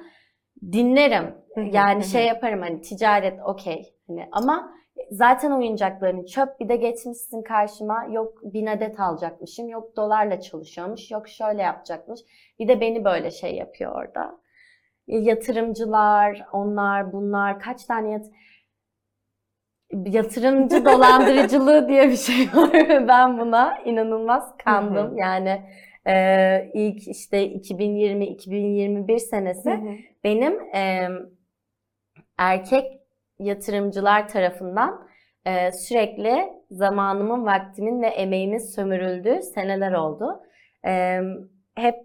[0.62, 1.36] Dinlerim.
[1.72, 3.94] Yani şey yaparım hani ticaret okey.
[4.08, 4.72] Hani ama
[5.12, 11.30] zaten oyuncakların çöp bir de geçmişsin karşıma yok bin adet alacakmışım yok dolarla çalışıyormuş yok
[11.30, 12.20] şöyle yapacakmış.
[12.60, 14.40] Bir de beni böyle şey yapıyor orada.
[15.08, 18.26] Yatırımcılar onlar bunlar kaç tane yat
[20.06, 25.18] yatırımcı dolandırıcılığı diye bir şey var ben buna inanılmaz kandım.
[25.18, 25.62] Yani
[26.08, 29.80] e, ilk işte 2020-2021 senesi
[30.24, 31.10] benim e,
[32.38, 33.02] erkek
[33.40, 35.08] yatırımcılar tarafından
[35.46, 40.44] e, sürekli zamanımın, vaktimin ve emeğimin sömürüldüğü seneler oldu.
[40.86, 41.20] E,
[41.76, 41.96] hep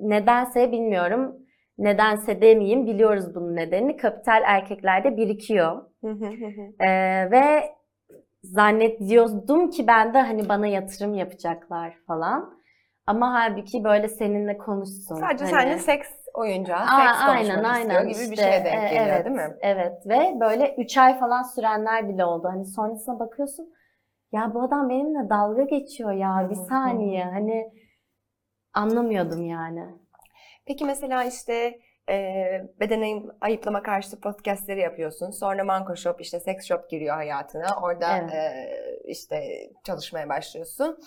[0.00, 1.36] nedense bilmiyorum,
[1.78, 3.96] nedense demeyeyim, biliyoruz bunun nedenini.
[3.96, 5.84] Kapital erkeklerde birikiyor.
[6.80, 6.88] E,
[7.30, 7.62] ve
[8.42, 12.62] zannediyordum ki ben de hani bana yatırım yapacaklar falan.
[13.06, 15.14] Ama halbuki böyle seninle konuşsun.
[15.16, 15.50] Sadece hani.
[15.50, 18.88] seninle seks oyuncağı, Aa, seks konuşmak aynen istiyor aynen gibi bir işte, şeye denk e,
[18.94, 19.56] geliyor evet, değil mi?
[19.60, 22.48] Evet ve böyle 3 ay falan sürenler bile oldu.
[22.48, 23.72] Hani sonrasına bakıyorsun
[24.32, 27.72] ya bu adam benimle dalga geçiyor ya bir saniye hani
[28.74, 29.84] anlamıyordum yani.
[30.66, 32.14] Peki mesela işte e,
[32.80, 35.30] beden ayıplama karşıtı podcastleri yapıyorsun.
[35.30, 37.66] Sonra Manko Shop işte sex shop giriyor hayatına.
[37.82, 38.34] Orada Evet.
[38.34, 38.52] e,
[39.04, 40.98] işte çalışmaya başlıyorsun.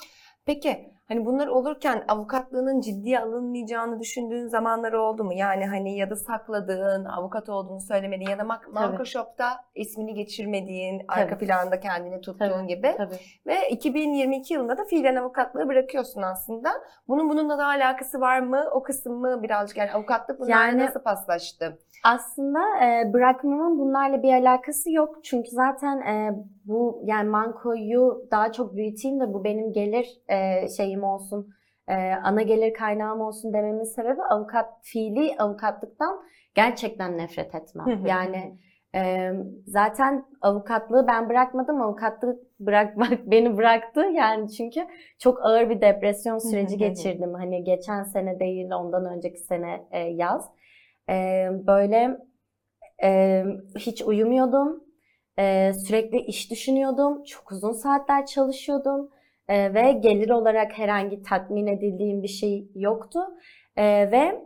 [0.49, 5.33] Peki hani bunlar olurken avukatlığının ciddiye alınmayacağını düşündüğün zamanları oldu mu?
[5.33, 11.01] Yani hani ya da sakladığın, avukat olduğunu söylemediğin ya da Mak- Manko Shop'ta ismini geçirmediğin,
[11.07, 11.45] arka Tabii.
[11.45, 12.67] planda kendini tuttuğun Tabii.
[12.67, 12.93] gibi.
[12.97, 13.15] Tabii.
[13.47, 16.69] Ve 2022 yılında da fiilen avukatlığı bırakıyorsun aslında.
[17.07, 18.65] Bunun bununla da alakası var mı?
[18.71, 21.77] O kısım mı birazcık yani avukatlık bunlarla Yani- nasıl paslaştı?
[22.03, 25.23] Aslında e, bırakmamın bunlarla bir alakası yok.
[25.23, 26.31] Çünkü zaten e,
[26.65, 31.49] bu yani mankoyu daha çok büyüteyim de bu benim gelir e, şeyim olsun,
[31.87, 36.23] e, ana gelir kaynağım olsun dememin sebebi avukat fiili avukatlıktan
[36.55, 37.85] gerçekten nefret etmem.
[38.05, 38.57] Yani
[38.95, 39.31] e,
[39.67, 43.99] zaten avukatlığı ben bırakmadım, avukatlığı bırakmak beni bıraktı.
[43.99, 44.87] Yani çünkü
[45.19, 47.33] çok ağır bir depresyon süreci geçirdim.
[47.33, 50.51] Hani geçen sene değil, ondan önceki sene e, yaz.
[51.09, 52.17] Ee, böyle
[53.03, 53.43] e,
[53.77, 54.83] hiç uyumuyordum.
[55.39, 57.23] Ee, sürekli iş düşünüyordum.
[57.23, 59.09] Çok uzun saatler çalışıyordum.
[59.47, 63.19] Ee, ve gelir olarak herhangi tatmin edildiğim bir şey yoktu.
[63.75, 64.41] Ee, ve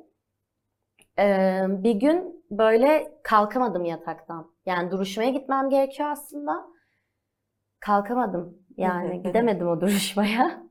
[1.19, 4.51] e, bir gün böyle kalkamadım yataktan.
[4.65, 6.67] Yani duruşmaya gitmem gerekiyor aslında.
[7.79, 8.57] Kalkamadım.
[8.77, 10.68] Yani gidemedim o duruşmaya.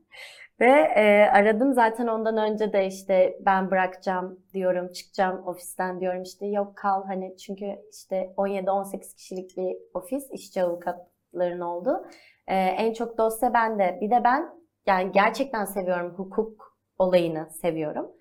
[0.59, 6.45] Ve e, aradım zaten ondan önce de işte ben bırakacağım diyorum, çıkacağım ofisten diyorum işte
[6.47, 12.05] yok kal hani çünkü işte 17-18 kişilik bir ofis işçi avukatların oldu.
[12.47, 13.97] E, en çok dosya bende.
[14.01, 14.49] Bir de ben
[14.87, 18.11] yani gerçekten seviyorum hukuk olayını seviyorum.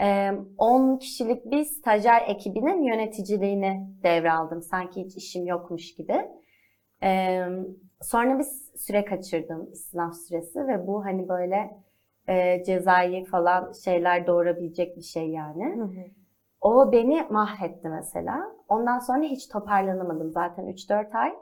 [0.00, 4.62] E, 10 kişilik bir stajyer ekibinin yöneticiliğini devraldım.
[4.62, 6.28] Sanki hiç işim yokmuş gibi.
[7.02, 7.40] E,
[8.02, 11.70] sonra bir süre kaçırdım sınav süresi ve bu hani böyle
[12.28, 15.76] e, cezai falan şeyler doğurabilecek bir şey yani.
[16.60, 18.52] O beni mahvetti mesela.
[18.68, 21.32] Ondan sonra hiç toparlanamadım zaten 3-4 ay.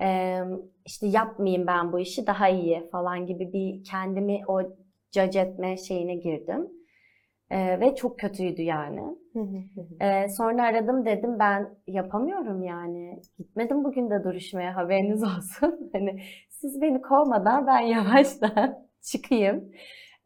[0.00, 0.40] Ee,
[0.86, 4.62] işte yapmayayım ben bu işi daha iyi falan gibi bir kendimi o
[5.12, 6.70] judge etme şeyine girdim.
[7.52, 9.16] Ee, ve çok kötüydü yani.
[10.00, 13.20] Ee, sonra aradım dedim ben yapamıyorum yani.
[13.38, 15.80] Gitmedim bugün de duruşmaya haberiniz olsun.
[15.92, 18.78] Hani siz beni kovmadan ben yavaştan
[19.12, 19.72] çıkayım.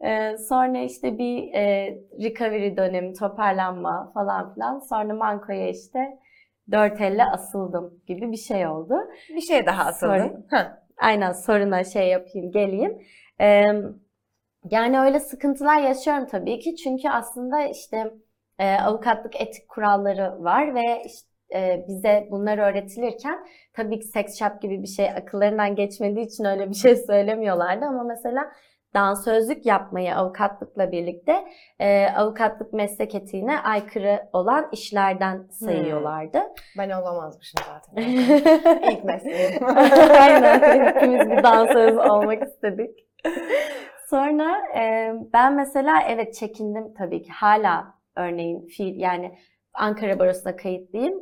[0.04, 4.78] Ee, sonra işte bir e, recovery dönemi, toparlanma falan filan.
[4.78, 6.18] Sonra Manko'ya işte
[6.70, 8.94] dört elle asıldım gibi bir şey oldu.
[9.28, 10.46] Bir şey daha asıldın.
[10.50, 10.82] Ha.
[10.98, 12.98] Aynen soruna şey yapayım, geleyim.
[13.40, 13.62] Ee,
[14.70, 16.76] yani öyle sıkıntılar yaşıyorum tabii ki.
[16.76, 18.10] Çünkü aslında işte
[18.58, 24.62] e, avukatlık etik kuralları var ve işte, e, bize bunlar öğretilirken tabii ki sex shop
[24.62, 28.52] gibi bir şey akıllarından geçmediği için öyle bir şey söylemiyorlardı ama mesela
[28.94, 31.44] dansözlük yapmayı avukatlıkla birlikte
[31.78, 36.42] e, avukatlık meslek etiğine aykırı olan işlerden sayıyorlardı.
[36.78, 38.02] Ben olamazmışım zaten.
[38.92, 39.64] İlk mesleğim.
[40.20, 40.84] Aynen.
[40.84, 43.06] Hepimiz bir dansöz olmak istedik.
[44.10, 47.30] Sonra e, ben mesela evet çekindim tabii ki.
[47.32, 49.38] Hala örneğin fiil yani
[49.74, 51.14] Ankara Barosu'na kayıtlıyım.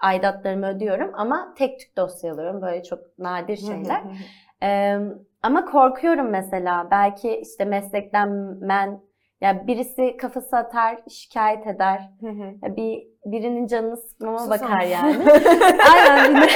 [0.00, 2.62] Aidatlarımı ödüyorum ama tek tük dosya alıyorum.
[2.62, 4.02] Böyle çok nadir şeyler.
[4.62, 4.98] Ee,
[5.42, 6.88] ama korkuyorum mesela.
[6.90, 8.28] Belki işte meslekten
[8.60, 9.00] men
[9.40, 12.10] ya birisi kafası atar, şikayet eder.
[12.76, 15.16] Bir birinin canını sıkmama Sus bakar yani.
[15.94, 16.48] Aynen bir de,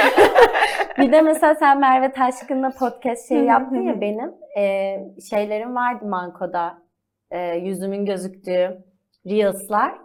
[0.98, 4.96] bir de mesela sen Merve Taşkın'la podcast şey yaptın ya benim e,
[5.30, 6.82] şeylerim vardı Manko'da
[7.30, 8.84] e, yüzümün gözüktüğü
[9.26, 9.98] Reels'lar.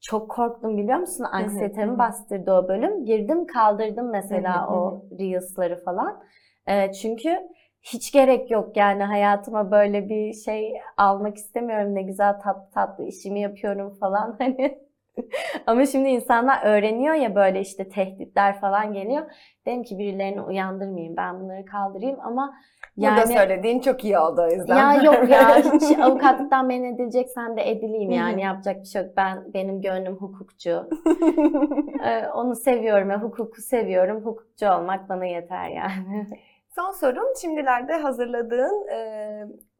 [0.00, 1.24] Çok korktum biliyor musun?
[1.32, 3.04] Anksiyetemi bastırdı o bölüm.
[3.04, 6.22] Girdim kaldırdım mesela o Reels'ları falan.
[6.66, 7.38] E, çünkü
[7.82, 11.94] hiç gerek yok yani hayatıma böyle bir şey almak istemiyorum.
[11.94, 14.87] Ne güzel tatlı tatlı işimi yapıyorum falan hani.
[15.66, 19.30] Ama şimdi insanlar öğreniyor ya böyle işte tehditler falan geliyor.
[19.66, 22.54] Dedim ki birilerini uyandırmayayım ben bunları kaldırayım ama
[22.96, 24.76] Burada yani söylediğin çok iyi oldu o yüzden.
[24.76, 29.10] ya yok ya hiç avukatlıktan men edileceksen de edileyim yani yapacak bir şey yok.
[29.16, 30.88] Ben benim gönlüm hukukçu.
[32.04, 34.24] Ee, onu seviyorum ya hukuku seviyorum.
[34.24, 36.26] Hukukçu olmak bana yeter yani.
[36.74, 38.98] Son sorum şimdilerde hazırladığın e,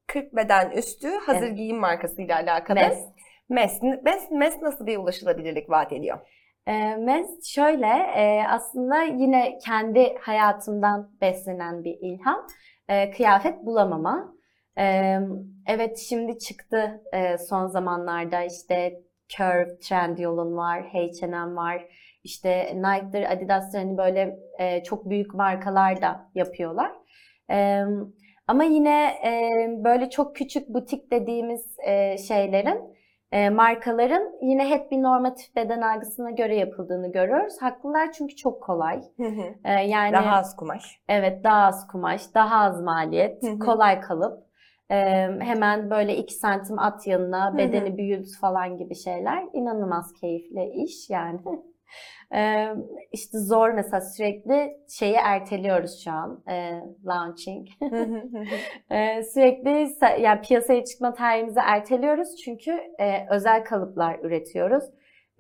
[0.07, 1.57] 40 beden üstü hazır Evet.
[1.57, 2.75] giyim markasıyla alakalı.
[2.79, 3.05] Mes.
[3.49, 3.83] Mes.
[3.83, 6.19] Mes, Mes nasıl bir ulaşılabilirlik vaat ediyor?
[6.67, 7.87] E, Mes şöyle
[8.17, 12.47] e, aslında yine kendi hayatımdan beslenen bir ilham.
[12.89, 14.35] E, kıyafet bulamama.
[14.79, 15.19] E,
[15.67, 17.03] evet şimdi çıktı
[17.49, 21.85] son zamanlarda işte Curve, Trendyol'un var, H&M var.
[22.25, 24.39] İşte Nike'dır, Adidas'tır hani böyle
[24.85, 26.93] çok büyük markalar da yapıyorlar.
[28.47, 29.15] Ama yine
[29.85, 31.77] böyle çok küçük butik dediğimiz
[32.29, 32.98] şeylerin
[33.33, 37.55] e, markaların yine hep bir normatif beden algısına göre yapıldığını görüyoruz.
[37.61, 39.03] Haklılar çünkü çok kolay.
[39.65, 41.01] E, yani Daha az kumaş.
[41.09, 44.49] Evet, daha az kumaş, daha az maliyet, kolay kalıp,
[44.91, 44.97] e,
[45.41, 49.45] hemen böyle 2 santim at yanına, bedeni büyüt falan gibi şeyler.
[49.53, 51.41] İnanılmaz keyifli iş yani.
[52.35, 52.69] E,
[53.13, 57.69] işte zor mesela sürekli şeyi erteliyoruz şu an, e, launching.
[59.33, 59.89] Sürekli
[60.23, 64.85] yani piyasaya çıkma tarihimizi erteliyoruz çünkü e, özel kalıplar üretiyoruz.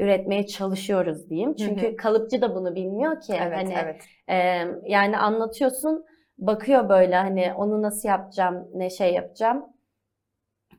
[0.01, 1.55] Üretmeye çalışıyoruz diyeyim.
[1.55, 1.96] Çünkü hı.
[1.96, 3.32] kalıpçı da bunu bilmiyor ki.
[3.40, 4.05] evet, hani evet.
[4.28, 6.05] ee, yani anlatıyorsun,
[6.38, 9.64] bakıyor böyle hani onu nasıl yapacağım, ne şey yapacağım.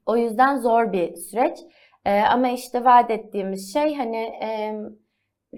[0.06, 1.60] O yüzden zor bir süreç.
[2.06, 4.76] Ee, ama işte vaat ettiğimiz şey hani e,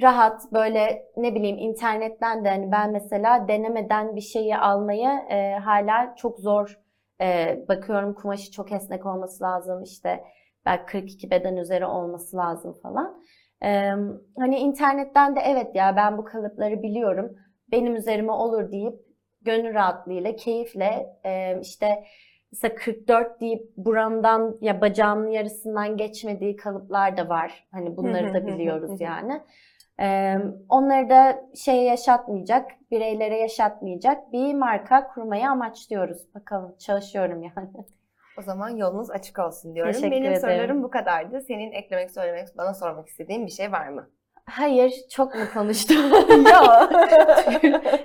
[0.02, 6.16] rahat böyle ne bileyim internetten de hani ben mesela denemeden bir şeyi almayı e, hala
[6.16, 6.80] çok zor
[7.22, 10.24] e, bakıyorum kumaşı çok esnek olması lazım işte
[10.66, 13.24] belki 42 beden üzeri olması lazım falan.
[13.64, 13.92] Ee,
[14.40, 17.36] hani internetten de evet ya ben bu kalıpları biliyorum
[17.72, 18.94] benim üzerime olur deyip
[19.42, 22.04] gönül rahatlığıyla, keyifle e, işte
[22.52, 27.68] mesela 44 deyip buramdan ya bacağımın yarısından geçmediği kalıplar da var.
[27.72, 29.42] Hani bunları da biliyoruz yani.
[30.70, 36.36] Onları da şeye yaşatmayacak, bireylere yaşatmayacak bir marka kurmayı amaçlıyoruz.
[36.36, 37.70] Bakalım çalışıyorum yani.
[38.40, 39.92] O zaman yolunuz açık olsun diyorum.
[39.92, 40.42] Teşekkür Benim ederim.
[40.42, 41.42] sorularım bu kadardı.
[41.42, 44.10] Senin eklemek, söylemek, bana sormak istediğin bir şey var mı?
[44.46, 45.98] Hayır, çok mu konuştum?
[46.52, 46.90] Ya.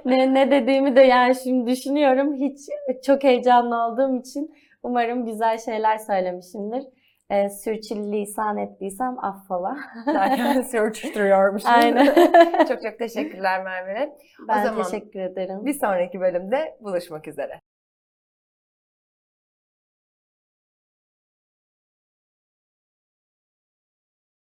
[0.04, 2.34] ne, ne dediğimi de yani şimdi düşünüyorum.
[2.34, 2.58] Hiç
[3.06, 6.84] çok heyecanlı olduğum için umarım güzel şeyler söylemişimdir.
[7.30, 9.76] Ee, sürçülisan ettiysem affola.
[10.04, 11.70] Zaten sürçtürüyormuşum.
[11.70, 12.06] Aynen.
[12.68, 14.12] çok çok teşekkürler Merve.
[14.48, 15.66] ben zaman teşekkür ederim.
[15.66, 17.60] Bir sonraki bölümde buluşmak üzere.